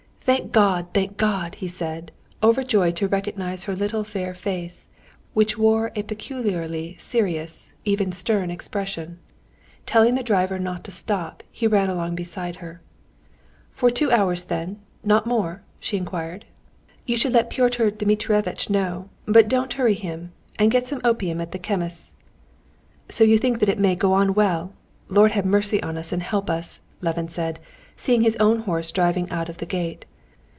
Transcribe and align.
"Thank 0.23 0.51
God! 0.53 0.85
thank 0.93 1.17
God!" 1.17 1.55
he 1.55 1.67
said, 1.67 2.11
overjoyed 2.43 2.95
to 2.97 3.07
recognize 3.07 3.63
her 3.63 3.75
little 3.75 4.03
fair 4.05 4.33
face 4.35 4.85
which 5.33 5.57
wore 5.57 5.91
a 5.95 6.03
peculiarly 6.03 6.95
serious, 6.99 7.73
even 7.85 8.11
stern 8.13 8.49
expression. 8.51 9.17
Telling 9.87 10.13
the 10.15 10.21
driver 10.23 10.57
not 10.59 10.83
to 10.85 10.91
stop, 10.91 11.41
he 11.51 11.65
ran 11.67 11.89
along 11.89 12.15
beside 12.15 12.57
her. 12.57 12.81
"For 13.71 13.89
two 13.89 14.11
hours, 14.11 14.45
then? 14.45 14.79
Not 15.03 15.25
more?" 15.25 15.63
she 15.79 15.97
inquired. 15.97 16.45
"You 17.05 17.17
should 17.17 17.33
let 17.33 17.49
Pyotr 17.49 17.89
Dmitrievitch 17.91 18.69
know, 18.69 19.09
but 19.25 19.49
don't 19.49 19.73
hurry 19.73 19.95
him. 19.95 20.31
And 20.59 20.71
get 20.71 20.85
some 20.87 21.01
opium 21.03 21.41
at 21.41 21.51
the 21.51 21.59
chemist's." 21.59 22.11
"So 23.09 23.23
you 23.23 23.37
think 23.39 23.59
that 23.59 23.69
it 23.69 23.79
may 23.79 23.95
go 23.95 24.13
on 24.13 24.35
well? 24.35 24.71
Lord 25.09 25.31
have 25.31 25.45
mercy 25.47 25.81
on 25.83 25.97
us 25.97 26.11
and 26.13 26.21
help 26.23 26.47
us!" 26.49 26.79
Levin 27.01 27.27
said, 27.27 27.59
seeing 27.97 28.21
his 28.21 28.37
own 28.37 28.59
horse 28.59 28.91
driving 28.91 29.29
out 29.31 29.49
of 29.49 29.57
the 29.57 29.65
gate. 29.65 30.05